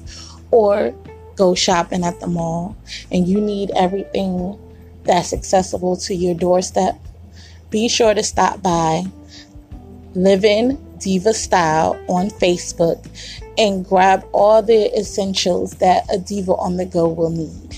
or 0.53 0.95
go 1.39 1.55
shopping 1.55 2.05
at 2.05 2.19
the 2.21 2.27
mall 2.27 2.77
and 3.13 3.29
you 3.29 3.41
need 3.41 3.71
everything 3.77 4.59
that's 5.05 5.33
accessible 5.33 5.97
to 5.97 6.15
your 6.15 6.35
doorstep, 6.35 6.99
be 7.71 7.89
sure 7.89 8.13
to 8.13 8.23
stop 8.23 8.61
by 8.61 9.05
Living 10.15 10.77
Diva 10.99 11.33
Style 11.33 11.99
on 12.09 12.29
Facebook 12.29 13.07
and 13.57 13.87
grab 13.87 14.27
all 14.33 14.63
the 14.63 14.93
essentials 14.99 15.73
that 15.77 16.05
a 16.13 16.19
diva 16.19 16.53
on 16.53 16.77
the 16.77 16.85
go 16.85 17.09
will 17.09 17.31
need. 17.31 17.77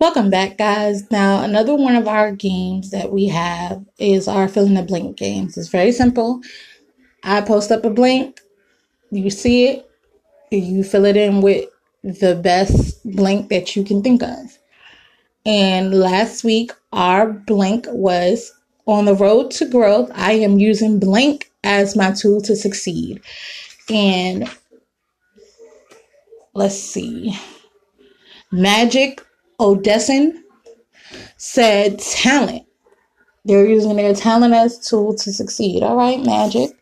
Welcome 0.00 0.30
back, 0.30 0.58
guys. 0.58 1.10
Now, 1.10 1.42
another 1.42 1.74
one 1.74 1.96
of 1.96 2.06
our 2.06 2.30
games 2.30 2.90
that 2.92 3.10
we 3.10 3.26
have 3.26 3.84
is 3.98 4.28
our 4.28 4.46
fill 4.46 4.66
in 4.66 4.74
the 4.74 4.82
blank 4.82 5.16
games. 5.16 5.58
It's 5.58 5.68
very 5.68 5.90
simple. 5.90 6.40
I 7.22 7.40
post 7.40 7.70
up 7.70 7.84
a 7.84 7.90
blank, 7.90 8.40
you 9.10 9.30
see 9.30 9.66
it, 9.66 9.90
you 10.50 10.84
fill 10.84 11.04
it 11.04 11.16
in 11.16 11.40
with 11.40 11.68
the 12.02 12.34
best 12.36 13.00
blank 13.04 13.48
that 13.50 13.76
you 13.76 13.84
can 13.84 14.02
think 14.02 14.22
of. 14.22 14.58
And 15.44 15.94
last 15.94 16.44
week, 16.44 16.72
our 16.92 17.32
blank 17.32 17.86
was 17.88 18.52
on 18.86 19.04
the 19.04 19.14
road 19.14 19.50
to 19.52 19.66
growth. 19.66 20.10
I 20.14 20.32
am 20.32 20.58
using 20.58 20.98
blank 20.98 21.50
as 21.64 21.96
my 21.96 22.12
tool 22.12 22.40
to 22.42 22.56
succeed. 22.56 23.20
And 23.88 24.48
let's 26.54 26.78
see. 26.78 27.38
Magic 28.50 29.24
Odessin 29.60 30.42
said 31.36 31.98
talent. 31.98 32.64
They're 33.44 33.66
using 33.66 33.96
their 33.96 34.14
talent 34.14 34.54
as 34.54 34.78
tool 34.78 35.14
to 35.14 35.32
succeed. 35.32 35.82
All 35.82 35.96
right, 35.96 36.20
Magic. 36.24 36.77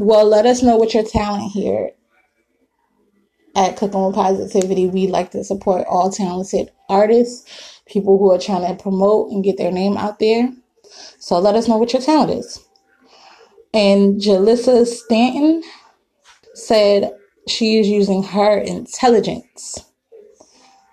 Well, 0.00 0.24
let 0.24 0.46
us 0.46 0.62
know 0.62 0.78
what 0.78 0.94
your 0.94 1.02
talent 1.02 1.52
here 1.52 1.90
at 3.54 3.76
Cooking 3.76 4.02
with 4.02 4.14
Positivity. 4.14 4.88
We 4.88 5.08
like 5.08 5.32
to 5.32 5.44
support 5.44 5.86
all 5.86 6.10
talented 6.10 6.70
artists, 6.88 7.82
people 7.84 8.16
who 8.16 8.32
are 8.32 8.38
trying 8.38 8.66
to 8.66 8.82
promote 8.82 9.30
and 9.30 9.44
get 9.44 9.58
their 9.58 9.70
name 9.70 9.98
out 9.98 10.18
there. 10.18 10.54
So 11.18 11.38
let 11.38 11.54
us 11.54 11.68
know 11.68 11.76
what 11.76 11.92
your 11.92 12.00
talent 12.00 12.30
is. 12.30 12.66
And 13.74 14.18
Jalissa 14.18 14.86
Stanton 14.86 15.62
said 16.54 17.12
she 17.46 17.78
is 17.78 17.86
using 17.86 18.22
her 18.22 18.56
intelligence. 18.56 19.84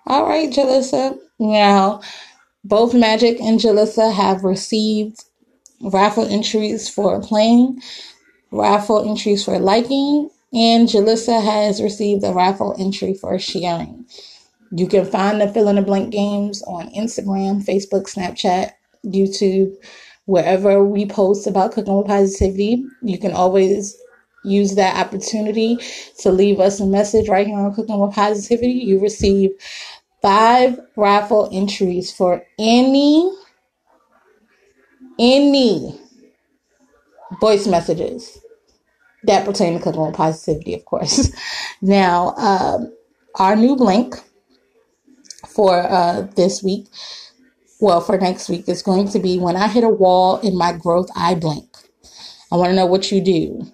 All 0.06 0.28
right, 0.28 0.50
Jalissa. 0.50 1.18
Now, 1.38 2.02
both 2.62 2.92
Magic 2.92 3.40
and 3.40 3.58
Jalissa 3.58 4.12
have 4.12 4.44
received 4.44 5.24
raffle 5.80 6.26
entries 6.26 6.90
for 6.90 7.22
playing, 7.22 7.80
raffle 8.50 9.08
entries 9.08 9.44
for 9.44 9.58
liking, 9.58 10.30
and 10.52 10.88
Jalissa 10.88 11.42
has 11.42 11.82
received 11.82 12.24
a 12.24 12.32
raffle 12.32 12.74
entry 12.78 13.14
for 13.14 13.38
sharing. 13.38 14.06
You 14.70 14.86
can 14.86 15.04
find 15.04 15.40
the 15.40 15.48
fill 15.48 15.68
in 15.68 15.76
the 15.76 15.82
blank 15.82 16.10
games 16.10 16.62
on 16.62 16.90
Instagram, 16.90 17.64
Facebook, 17.64 18.04
Snapchat, 18.04 18.72
YouTube, 19.04 19.74
wherever 20.26 20.84
we 20.84 21.06
post 21.06 21.46
about 21.46 21.72
cooking 21.72 21.96
with 21.96 22.06
positivity. 22.06 22.84
You 23.02 23.18
can 23.18 23.32
always 23.32 23.96
use 24.44 24.74
that 24.74 24.96
opportunity 24.96 25.78
to 26.20 26.30
leave 26.30 26.60
us 26.60 26.80
a 26.80 26.86
message 26.86 27.28
right 27.28 27.46
here 27.46 27.58
on 27.58 27.74
Cooking 27.74 27.98
with 27.98 28.14
Positivity. 28.14 28.72
You 28.72 29.00
receive 29.00 29.50
five 30.20 30.78
raffle 30.96 31.48
entries 31.52 32.12
for 32.12 32.44
any 32.58 33.32
any 35.18 35.98
voice 37.40 37.66
messages 37.66 38.38
that 39.24 39.44
pertain 39.44 39.78
to 39.78 39.90
with 39.90 40.14
positivity, 40.14 40.74
of 40.74 40.84
course. 40.84 41.30
now, 41.82 42.34
um, 42.36 42.92
our 43.36 43.56
new 43.56 43.76
blank 43.76 44.16
for 45.46 45.80
uh, 45.80 46.22
this 46.36 46.62
week, 46.62 46.86
well, 47.80 48.00
for 48.00 48.18
next 48.18 48.48
week, 48.48 48.68
is 48.68 48.82
going 48.82 49.08
to 49.08 49.18
be 49.18 49.38
when 49.38 49.56
I 49.56 49.68
hit 49.68 49.84
a 49.84 49.88
wall 49.88 50.38
in 50.40 50.56
my 50.56 50.72
growth, 50.72 51.08
I 51.16 51.34
blink. 51.34 51.68
I 52.50 52.56
want 52.56 52.70
to 52.70 52.76
know 52.76 52.86
what 52.86 53.12
you 53.12 53.20
do. 53.20 53.66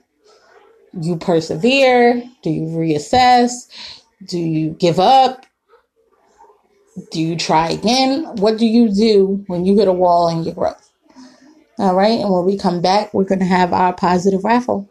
You 1.00 1.16
persevere? 1.16 2.22
Do 2.42 2.50
you 2.50 2.62
reassess? 2.62 3.68
Do 4.26 4.38
you 4.38 4.70
give 4.70 4.98
up? 4.98 5.46
Do 7.10 7.20
you 7.20 7.36
try 7.36 7.70
again? 7.70 8.24
What 8.36 8.58
do 8.58 8.66
you 8.66 8.92
do 8.92 9.44
when 9.48 9.64
you 9.64 9.76
hit 9.78 9.88
a 9.88 9.92
wall 9.92 10.28
in 10.28 10.44
your 10.44 10.54
growth? 10.54 10.83
All 11.76 11.96
right, 11.96 12.20
and 12.20 12.30
when 12.30 12.44
we 12.44 12.56
come 12.56 12.80
back, 12.80 13.12
we're 13.12 13.24
going 13.24 13.40
to 13.40 13.44
have 13.44 13.72
our 13.72 13.92
positive 13.92 14.44
raffle. 14.44 14.88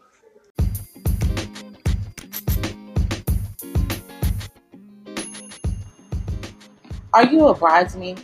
Are 7.14 7.24
you 7.24 7.46
a 7.46 7.54
bridesmaid? 7.54 8.20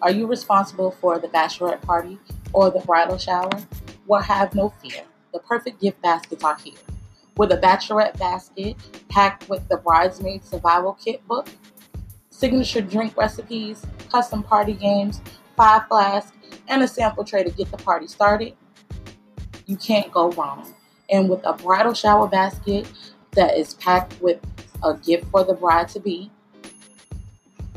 Are 0.00 0.12
you 0.12 0.28
responsible 0.28 0.92
for 0.92 1.18
the 1.18 1.26
bachelorette 1.26 1.82
party 1.82 2.20
or 2.52 2.70
the 2.70 2.78
bridal 2.80 3.18
shower? 3.18 3.50
Well, 4.06 4.22
have 4.22 4.54
no 4.54 4.68
fear. 4.80 5.02
The 5.32 5.40
perfect 5.40 5.80
gift 5.80 6.00
baskets 6.00 6.44
are 6.44 6.56
here. 6.56 6.78
With 7.36 7.50
a 7.50 7.56
bachelorette 7.56 8.16
basket 8.16 8.76
packed 9.08 9.48
with 9.48 9.68
the 9.68 9.76
bridesmaid 9.76 10.44
survival 10.44 10.96
kit 11.02 11.26
book, 11.26 11.48
signature 12.30 12.80
drink 12.80 13.16
recipes, 13.16 13.84
custom 14.08 14.44
party 14.44 14.74
games, 14.74 15.20
five 15.56 15.88
flasks, 15.88 16.30
and 16.68 16.82
a 16.82 16.88
sample 16.88 17.24
tray 17.24 17.42
to 17.42 17.50
get 17.50 17.70
the 17.70 17.76
party 17.78 18.06
started, 18.06 18.54
you 19.66 19.76
can't 19.76 20.12
go 20.12 20.30
wrong. 20.32 20.74
And 21.10 21.28
with 21.28 21.44
a 21.44 21.54
bridal 21.54 21.94
shower 21.94 22.28
basket 22.28 22.86
that 23.32 23.56
is 23.56 23.74
packed 23.74 24.20
with 24.20 24.38
a 24.82 24.94
gift 24.94 25.30
for 25.30 25.44
the 25.44 25.54
bride 25.54 25.88
to 25.90 26.00
be, 26.00 26.30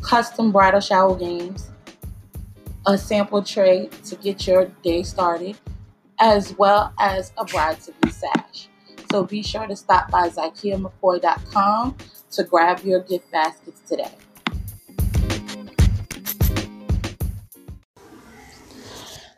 custom 0.01 0.51
bridal 0.51 0.81
shower 0.81 1.15
games, 1.17 1.71
a 2.85 2.97
sample 2.97 3.43
tray 3.43 3.89
to 4.05 4.15
get 4.15 4.45
your 4.47 4.65
day 4.83 5.03
started, 5.03 5.57
as 6.19 6.57
well 6.57 6.93
as 6.99 7.31
a 7.37 7.45
bride 7.45 7.79
to 7.81 7.93
be 8.01 8.09
sash. 8.11 8.67
So 9.11 9.23
be 9.23 9.43
sure 9.43 9.67
to 9.67 9.75
stop 9.75 10.09
by 10.09 10.29
ZykeaMcCoy.com 10.29 11.97
to 12.31 12.43
grab 12.43 12.79
your 12.83 13.01
gift 13.01 13.29
baskets 13.31 13.81
today. 13.87 14.11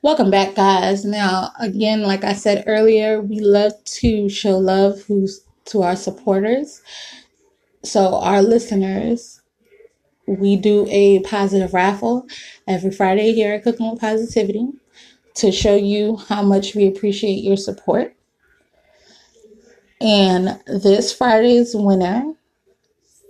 Welcome 0.04 0.32
back, 0.32 0.56
guys. 0.56 1.06
Now, 1.06 1.54
again, 1.62 2.02
like 2.02 2.26
I 2.26 2.34
said 2.34 2.66
earlier, 2.68 3.22
we 3.22 3.40
love 3.40 3.72
to 3.86 4.28
show 4.28 4.58
love 4.58 5.02
who's 5.04 5.46
to 5.68 5.82
our 5.82 5.96
supporters. 5.96 6.82
So, 7.86 8.16
our 8.16 8.42
listeners, 8.42 9.42
we 10.28 10.58
do 10.58 10.86
a 10.90 11.22
positive 11.22 11.74
raffle 11.74 12.28
every 12.68 12.92
Friday 12.92 13.32
here 13.32 13.54
at 13.54 13.64
Cooking 13.64 13.92
with 13.92 14.02
Positivity 14.02 14.68
to 15.36 15.54
show 15.54 15.78
you 15.78 16.18
how 16.28 16.44
much 16.44 16.76
we 16.76 16.86
appreciate 16.86 17.42
your 17.42 17.56
support. 17.56 18.14
And 20.02 20.60
this 20.68 21.14
Friday's 21.14 21.78
winner 21.78 22.34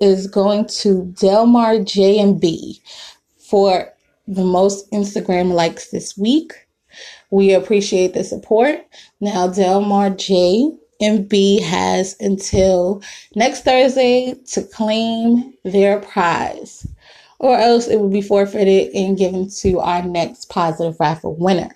is 0.02 0.26
going 0.26 0.66
to 0.80 1.14
Delmar 1.20 1.84
J 1.84 2.18
and 2.18 2.42
B 2.42 2.82
for 3.38 3.94
the 4.28 4.44
most 4.44 4.90
Instagram 4.92 5.52
likes 5.52 5.90
this 5.92 6.18
week. 6.18 6.54
We 7.34 7.56
appreciate 7.56 8.14
the 8.14 8.24
support. 8.24 8.86
Now, 9.20 9.48
Delmar 9.48 10.12
J 10.12 10.72
and 11.02 11.28
B 11.28 11.60
has 11.62 12.16
until 12.20 13.02
next 13.34 13.62
Thursday 13.62 14.36
to 14.52 14.62
claim 14.62 15.56
their 15.64 16.00
prize, 16.00 16.86
or 17.40 17.58
else 17.58 17.88
it 17.88 18.00
will 18.00 18.12
be 18.12 18.22
forfeited 18.22 18.94
and 18.94 19.18
given 19.18 19.50
to 19.50 19.80
our 19.80 20.04
next 20.04 20.50
positive 20.50 21.00
raffle 21.00 21.34
winner. 21.34 21.72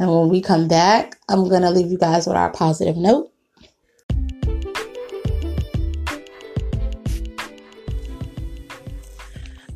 And 0.00 0.10
when 0.10 0.30
we 0.30 0.40
come 0.40 0.66
back, 0.66 1.16
I'm 1.28 1.48
going 1.48 1.62
to 1.62 1.70
leave 1.70 1.92
you 1.92 1.98
guys 1.98 2.26
with 2.26 2.36
our 2.36 2.50
positive 2.50 2.96
note. 2.96 3.30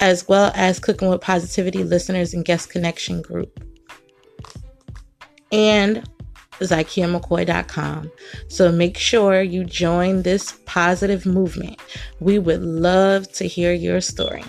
as 0.00 0.26
well 0.28 0.52
as 0.54 0.78
Cooking 0.78 1.08
with 1.08 1.20
Positivity 1.20 1.84
listeners 1.84 2.34
and 2.34 2.44
guest 2.44 2.70
connection 2.70 3.22
group. 3.22 3.62
And 5.52 6.08
ZykeaMcCoy.com. 6.60 8.10
So 8.48 8.72
make 8.72 8.96
sure 8.96 9.42
you 9.42 9.64
join 9.64 10.22
this 10.22 10.58
positive 10.64 11.26
movement. 11.26 11.80
We 12.20 12.38
would 12.38 12.62
love 12.62 13.30
to 13.32 13.46
hear 13.46 13.72
your 13.72 14.00
story. 14.00 14.44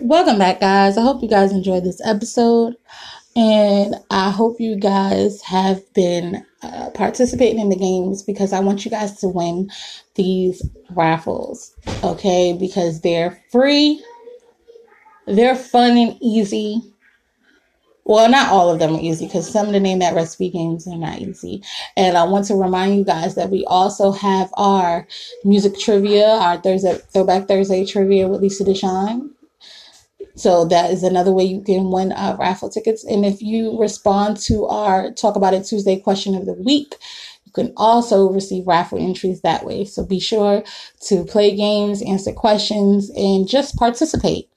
Welcome 0.00 0.38
back, 0.38 0.60
guys. 0.60 0.96
I 0.96 1.02
hope 1.02 1.22
you 1.22 1.28
guys 1.28 1.52
enjoyed 1.52 1.84
this 1.84 2.00
episode. 2.04 2.76
And 3.38 3.94
I 4.10 4.30
hope 4.30 4.58
you 4.58 4.74
guys 4.74 5.40
have 5.42 5.80
been 5.94 6.44
uh, 6.60 6.90
participating 6.90 7.60
in 7.60 7.68
the 7.68 7.76
games 7.76 8.20
because 8.20 8.52
I 8.52 8.58
want 8.58 8.84
you 8.84 8.90
guys 8.90 9.20
to 9.20 9.28
win 9.28 9.70
these 10.16 10.68
raffles, 10.90 11.72
okay? 12.02 12.52
Because 12.58 13.00
they're 13.00 13.40
free, 13.52 14.04
they're 15.28 15.54
fun 15.54 15.96
and 15.96 16.18
easy. 16.20 16.82
Well, 18.04 18.28
not 18.28 18.50
all 18.50 18.70
of 18.70 18.80
them 18.80 18.96
are 18.96 19.00
easy 19.00 19.26
because 19.26 19.48
some 19.48 19.68
of 19.68 19.72
the 19.72 19.78
name 19.78 20.00
that 20.00 20.16
recipe 20.16 20.50
games 20.50 20.88
are 20.88 20.98
not 20.98 21.20
easy. 21.20 21.62
And 21.96 22.16
I 22.16 22.24
want 22.24 22.46
to 22.46 22.56
remind 22.56 22.96
you 22.96 23.04
guys 23.04 23.36
that 23.36 23.50
we 23.50 23.64
also 23.66 24.10
have 24.10 24.50
our 24.54 25.06
music 25.44 25.78
trivia, 25.78 26.26
our 26.26 26.56
Thursday 26.56 26.98
Throwback 27.12 27.46
Thursday 27.46 27.86
trivia 27.86 28.26
with 28.26 28.40
Lisa 28.40 28.64
Deshawn. 28.64 29.30
So 30.38 30.64
that 30.66 30.92
is 30.92 31.02
another 31.02 31.32
way 31.32 31.44
you 31.44 31.60
can 31.60 31.90
win 31.90 32.12
uh, 32.12 32.36
raffle 32.38 32.70
tickets. 32.70 33.04
And 33.04 33.24
if 33.24 33.42
you 33.42 33.78
respond 33.78 34.36
to 34.42 34.66
our 34.66 35.10
Talk 35.10 35.34
About 35.34 35.52
It 35.52 35.64
Tuesday 35.64 35.98
question 35.98 36.36
of 36.36 36.46
the 36.46 36.52
week, 36.52 36.94
you 37.44 37.50
can 37.52 37.72
also 37.76 38.30
receive 38.30 38.66
raffle 38.66 38.98
entries 38.98 39.40
that 39.40 39.64
way. 39.64 39.84
So 39.84 40.06
be 40.06 40.20
sure 40.20 40.62
to 41.08 41.24
play 41.24 41.56
games, 41.56 42.02
answer 42.02 42.32
questions, 42.32 43.10
and 43.16 43.48
just 43.48 43.76
participate. 43.76 44.48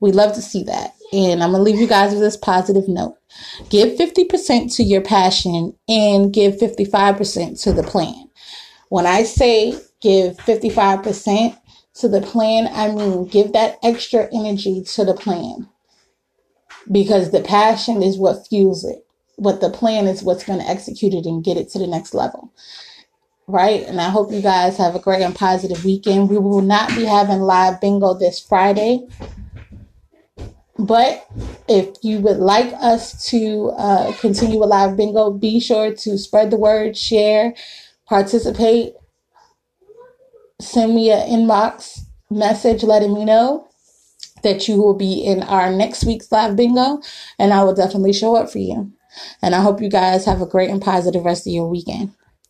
We 0.00 0.10
love 0.10 0.34
to 0.34 0.42
see 0.42 0.64
that. 0.64 0.94
And 1.12 1.40
I'm 1.40 1.52
going 1.52 1.60
to 1.64 1.70
leave 1.70 1.80
you 1.80 1.86
guys 1.86 2.12
with 2.12 2.20
this 2.20 2.36
positive 2.36 2.88
note. 2.88 3.16
Give 3.70 3.96
50% 3.96 4.74
to 4.76 4.82
your 4.82 5.02
passion 5.02 5.76
and 5.88 6.32
give 6.32 6.56
55% 6.56 7.62
to 7.62 7.72
the 7.72 7.84
plan. 7.84 8.28
When 8.88 9.06
I 9.06 9.22
say 9.22 9.78
give 10.00 10.36
55%, 10.38 11.56
to 11.94 12.08
the 12.08 12.20
plan, 12.20 12.68
I 12.72 12.90
mean, 12.90 13.26
give 13.26 13.52
that 13.52 13.78
extra 13.82 14.28
energy 14.32 14.82
to 14.82 15.04
the 15.04 15.14
plan 15.14 15.68
because 16.90 17.30
the 17.30 17.42
passion 17.42 18.02
is 18.02 18.18
what 18.18 18.46
fuels 18.48 18.84
it. 18.84 19.06
What 19.36 19.60
the 19.60 19.70
plan 19.70 20.06
is 20.06 20.22
what's 20.22 20.44
going 20.44 20.60
to 20.60 20.68
execute 20.68 21.14
it 21.14 21.26
and 21.26 21.44
get 21.44 21.56
it 21.56 21.68
to 21.70 21.78
the 21.78 21.86
next 21.86 22.14
level. 22.14 22.52
Right? 23.46 23.82
And 23.86 24.00
I 24.00 24.08
hope 24.08 24.32
you 24.32 24.40
guys 24.40 24.76
have 24.78 24.94
a 24.94 25.00
great 25.00 25.22
and 25.22 25.34
positive 25.34 25.84
weekend. 25.84 26.30
We 26.30 26.38
will 26.38 26.62
not 26.62 26.88
be 26.90 27.04
having 27.04 27.40
live 27.40 27.80
bingo 27.80 28.14
this 28.14 28.40
Friday. 28.40 29.06
But 30.78 31.26
if 31.68 31.96
you 32.02 32.20
would 32.20 32.38
like 32.38 32.72
us 32.74 33.28
to 33.30 33.72
uh, 33.76 34.12
continue 34.20 34.58
with 34.58 34.70
live 34.70 34.96
bingo, 34.96 35.30
be 35.30 35.60
sure 35.60 35.94
to 35.94 36.18
spread 36.18 36.50
the 36.50 36.56
word, 36.56 36.96
share, 36.96 37.54
participate, 38.06 38.94
send 40.62 40.94
me 40.94 41.10
an 41.10 41.28
inbox 41.28 42.00
message 42.30 42.82
letting 42.82 43.12
me 43.12 43.24
know 43.24 43.68
that 44.42 44.68
you 44.68 44.80
will 44.80 44.94
be 44.94 45.24
in 45.24 45.42
our 45.42 45.70
next 45.70 46.04
week's 46.04 46.30
live 46.32 46.56
bingo, 46.56 47.00
and 47.38 47.52
I 47.52 47.62
will 47.64 47.74
definitely 47.74 48.12
show 48.12 48.34
up 48.36 48.50
for 48.50 48.58
you. 48.58 48.92
And 49.42 49.54
I 49.54 49.60
hope 49.60 49.80
you 49.80 49.90
guys 49.90 50.24
have 50.24 50.40
a 50.40 50.46
great 50.46 50.70
and 50.70 50.82
positive 50.82 51.24
rest 51.24 51.46
of 51.46 51.52
your 51.52 51.68
weekend. 51.68 52.12